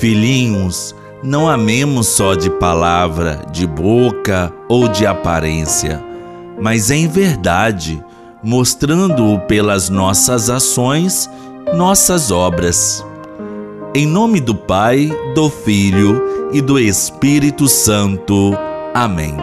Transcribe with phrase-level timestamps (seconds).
[0.00, 6.02] Filhinhos, não amemos só de palavra, de boca ou de aparência,
[6.58, 8.02] mas em verdade,
[8.42, 11.28] mostrando-o pelas nossas ações,
[11.74, 13.04] nossas obras.
[13.94, 18.56] Em nome do Pai, do Filho e do Espírito Santo.
[18.94, 19.36] Amém.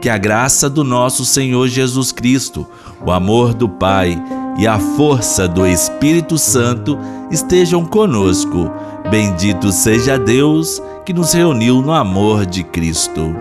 [0.00, 2.66] Que a graça do nosso Senhor Jesus Cristo,
[3.04, 4.18] o amor do Pai
[4.58, 6.98] e a força do Espírito Santo
[7.30, 8.70] estejam conosco.
[9.10, 13.34] Bendito seja Deus que nos reuniu no amor de Cristo.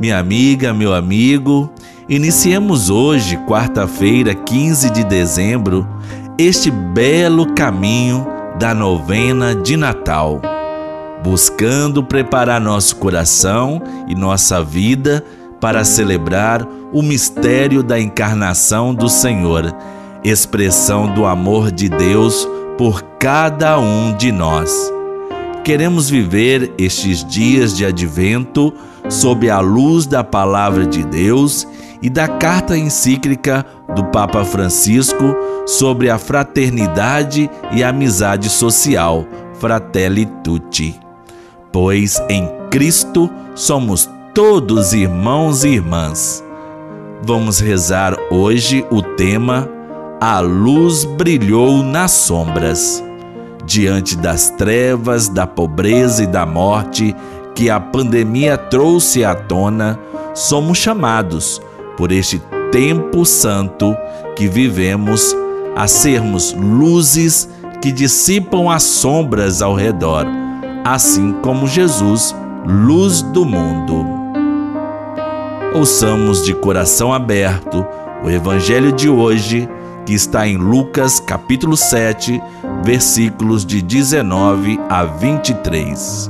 [0.00, 1.70] Minha amiga, meu amigo,
[2.08, 5.86] iniciemos hoje, quarta-feira, 15 de dezembro,
[6.38, 8.26] este belo caminho
[8.58, 10.40] da novena de Natal,
[11.22, 15.24] buscando preparar nosso coração e nossa vida
[15.60, 19.74] para celebrar o mistério da encarnação do Senhor,
[20.24, 24.92] expressão do amor de Deus por cada um de nós.
[25.64, 28.72] Queremos viver estes dias de advento
[29.08, 31.66] sob a luz da palavra de Deus
[32.02, 33.64] e da carta encíclica
[33.94, 35.36] do Papa Francisco
[35.66, 39.26] sobre a fraternidade e amizade social,
[39.58, 40.98] Fratelli Tutti.
[41.72, 46.42] Pois em Cristo somos todos irmãos e irmãs.
[47.22, 49.68] Vamos rezar hoje o tema
[50.22, 53.02] A luz brilhou nas sombras
[53.64, 57.16] diante das trevas, da pobreza e da morte
[57.54, 59.98] que a pandemia trouxe à tona,
[60.34, 61.58] somos chamados,
[61.96, 62.38] por este
[62.70, 63.96] tempo santo
[64.36, 65.34] que vivemos,
[65.74, 67.48] a sermos luzes
[67.80, 70.26] que dissipam as sombras ao redor,
[70.84, 74.04] assim como Jesus, luz do mundo.
[75.74, 77.86] Ouçamos de coração aberto
[78.22, 79.66] o Evangelho de hoje
[80.10, 82.42] que está em Lucas capítulo 7,
[82.82, 86.28] versículos de 19 a 23.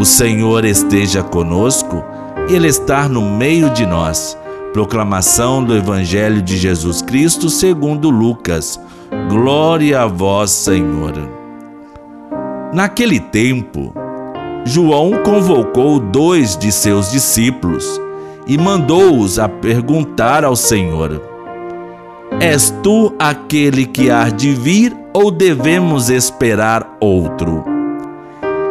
[0.00, 2.02] O Senhor esteja conosco,
[2.48, 4.38] Ele está no meio de nós.
[4.72, 8.80] Proclamação do Evangelho de Jesus Cristo segundo Lucas.
[9.28, 11.12] Glória a vós, Senhor.
[12.72, 13.92] Naquele tempo,
[14.64, 18.00] João convocou dois de seus discípulos
[18.46, 21.33] e mandou-os a perguntar ao Senhor:
[22.40, 27.64] És tu aquele que há de vir ou devemos esperar outro?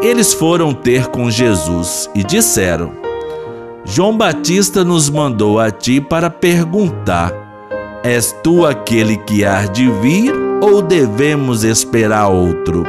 [0.02, 2.92] Eles foram ter com Jesus e disseram:
[3.86, 7.32] João Batista nos mandou a ti para perguntar:
[8.04, 12.84] És tu aquele que há de vir ou devemos esperar outro?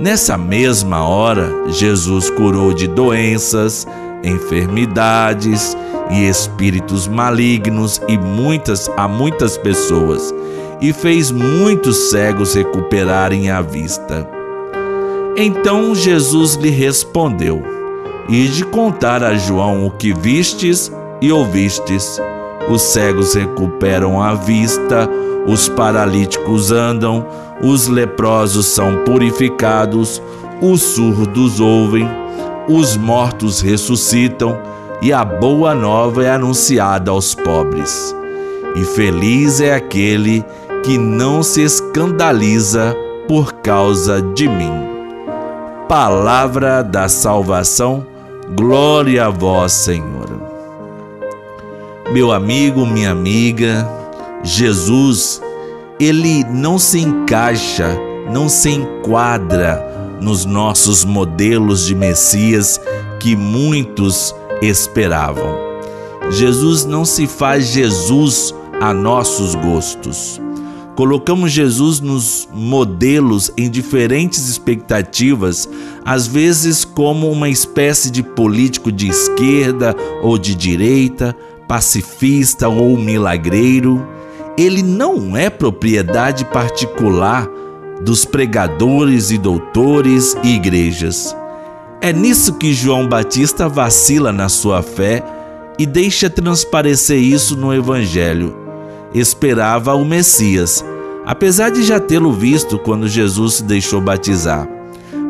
[0.00, 3.86] Nessa mesma hora, Jesus curou de doenças,
[4.22, 5.76] enfermidades
[6.10, 10.32] e espíritos malignos e muitas a muitas pessoas
[10.80, 14.28] e fez muitos cegos recuperarem a vista.
[15.36, 17.62] Então Jesus lhe respondeu:
[18.28, 22.20] Ide contar a João o que vistes e ouvistes.
[22.68, 25.08] Os cegos recuperam a vista,
[25.46, 27.26] os paralíticos andam,
[27.62, 30.22] os leprosos são purificados,
[30.60, 32.08] os surdos ouvem,
[32.68, 34.58] os mortos ressuscitam
[35.00, 38.14] e a boa nova é anunciada aos pobres.
[38.76, 40.44] E feliz é aquele
[40.84, 42.96] que não se escandaliza
[43.26, 44.72] por causa de mim.
[45.88, 48.06] Palavra da salvação,
[48.54, 50.30] glória a vós, Senhor.
[52.12, 53.88] Meu amigo, minha amiga,
[54.42, 55.42] Jesus,
[55.98, 57.98] ele não se encaixa,
[58.30, 59.91] não se enquadra
[60.22, 62.80] nos nossos modelos de Messias
[63.18, 65.56] que muitos esperavam.
[66.30, 70.40] Jesus não se faz Jesus a nossos gostos.
[70.94, 75.68] Colocamos Jesus nos modelos em diferentes expectativas,
[76.04, 81.34] às vezes como uma espécie de político de esquerda ou de direita,
[81.66, 84.06] pacifista ou milagreiro.
[84.56, 87.48] Ele não é propriedade particular
[88.04, 91.36] dos pregadores e doutores e igrejas.
[92.00, 95.22] É nisso que João Batista vacila na sua fé
[95.78, 98.56] e deixa transparecer isso no Evangelho.
[99.14, 100.84] Esperava o Messias,
[101.24, 104.68] apesar de já tê-lo visto quando Jesus se deixou batizar.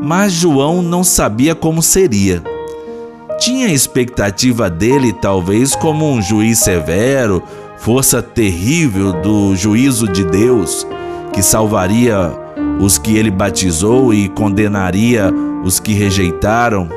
[0.02, 2.42] Mas João não sabia como seria.
[3.38, 7.42] Tinha a expectativa dele, talvez, como um juiz severo,
[7.76, 10.86] força terrível do juízo de Deus,
[11.32, 12.41] que salvaria
[12.80, 15.32] os que ele batizou e condenaria
[15.64, 16.88] os que rejeitaram.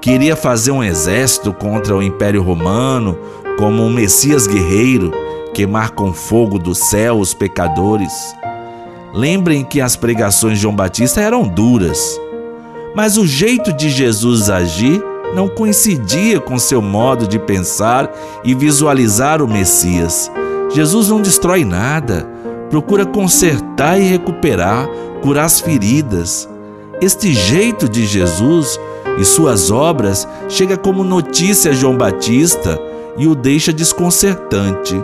[0.00, 3.16] Queria fazer um exército contra o Império Romano
[3.58, 5.12] como um Messias guerreiro
[5.52, 8.34] queimar com fogo do céu os pecadores.
[9.14, 12.18] Lembrem que as pregações de João Batista eram duras,
[12.94, 15.02] mas o jeito de Jesus agir
[15.34, 18.10] não coincidia com seu modo de pensar
[18.42, 20.30] e visualizar o Messias.
[20.70, 22.26] Jesus não destrói nada,
[22.72, 24.88] procura consertar e recuperar,
[25.20, 26.48] curar as feridas.
[27.02, 28.80] Este jeito de Jesus
[29.18, 32.80] e suas obras chega como notícia a João Batista
[33.18, 34.94] e o deixa desconcertante.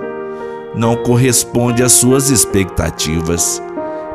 [0.74, 3.62] Não corresponde às suas expectativas.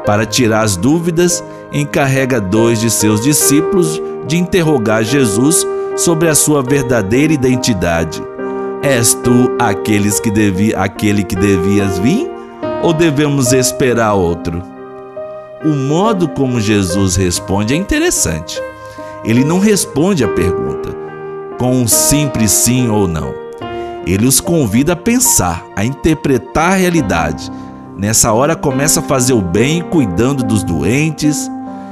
[0.04, 5.64] Para tirar as dúvidas, encarrega dois de seus discípulos de interrogar Jesus
[5.96, 8.20] sobre a sua verdadeira identidade.
[8.82, 12.33] És tu aqueles que devi, aquele que devias vir
[12.84, 14.62] ou devemos esperar outro?
[15.66, 18.62] O modo como Jesus responde é interessante.
[19.24, 20.94] Ele não responde a pergunta
[21.58, 23.34] com um simples sim ou não.
[24.06, 27.50] Ele os convida a pensar, a interpretar a realidade.
[27.98, 31.50] Nessa hora começa a fazer o bem cuidando dos doentes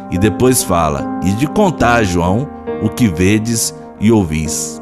[0.10, 2.50] e depois fala: "E de contar, João,
[2.84, 4.82] o que vedes e ouvis?"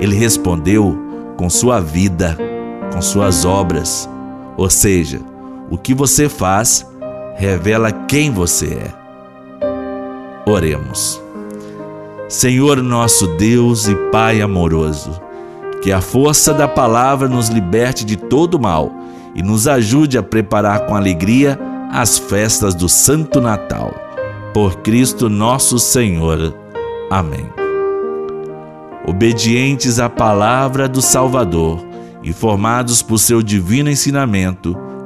[0.00, 0.98] Ele respondeu
[1.36, 2.38] com sua vida,
[2.94, 4.08] com suas obras.
[4.56, 5.20] Ou seja,
[5.70, 6.86] o que você faz
[7.36, 10.50] revela quem você é.
[10.50, 11.20] Oremos.
[12.28, 15.20] Senhor nosso Deus e Pai amoroso,
[15.82, 18.92] que a força da palavra nos liberte de todo mal
[19.34, 21.58] e nos ajude a preparar com alegria
[21.90, 23.92] as festas do Santo Natal.
[24.52, 26.54] Por Cristo nosso Senhor.
[27.10, 27.48] Amém.
[29.06, 31.84] Obedientes à palavra do Salvador
[32.22, 34.76] e formados por seu divino ensinamento,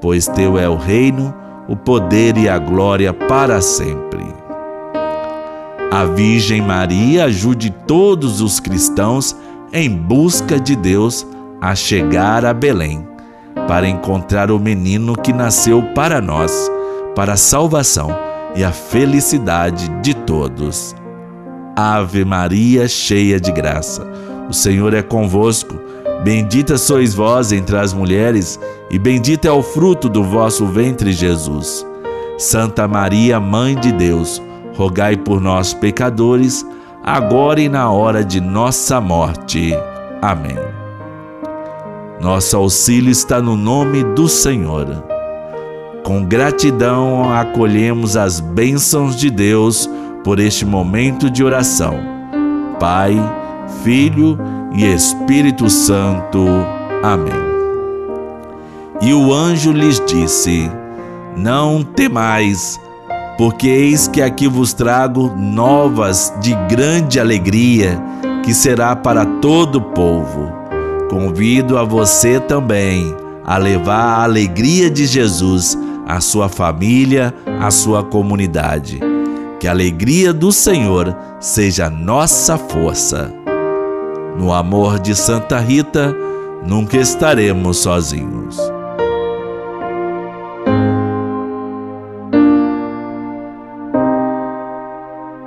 [0.00, 1.34] pois teu é o reino,
[1.68, 4.26] o poder e a glória para sempre.
[5.90, 9.34] A Virgem Maria ajude todos os cristãos
[9.72, 11.26] em busca de Deus
[11.60, 13.06] a chegar a Belém,
[13.66, 16.70] para encontrar o menino que nasceu para nós,
[17.14, 18.10] para a salvação
[18.54, 20.94] e a felicidade de todos.
[21.76, 24.06] Ave Maria, cheia de graça,
[24.48, 25.78] o Senhor é convosco.
[26.24, 28.58] Bendita sois vós entre as mulheres,
[28.90, 31.86] e bendito é o fruto do vosso ventre, Jesus.
[32.36, 34.42] Santa Maria, Mãe de Deus,
[34.76, 36.66] rogai por nós, pecadores,
[37.04, 39.72] agora e na hora de nossa morte.
[40.20, 40.58] Amém.
[42.20, 45.04] Nosso auxílio está no nome do Senhor.
[46.04, 49.88] Com gratidão acolhemos as bênçãos de Deus
[50.24, 51.94] por este momento de oração.
[52.80, 53.14] Pai,
[53.84, 54.38] Filho
[54.72, 56.46] e Espírito Santo.
[57.02, 57.48] Amém.
[59.00, 60.70] E o anjo lhes disse:
[61.36, 62.78] Não temais
[63.38, 67.96] porque eis que aqui vos trago novas de grande alegria,
[68.44, 70.52] que será para todo o povo.
[71.08, 78.02] Convido a você também a levar a alegria de Jesus à sua família, à sua
[78.02, 79.00] comunidade.
[79.60, 83.32] Que a alegria do Senhor seja nossa força.
[84.38, 86.14] No amor de Santa Rita,
[86.64, 88.77] nunca estaremos sozinhos.